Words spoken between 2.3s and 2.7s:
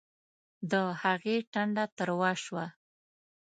شوه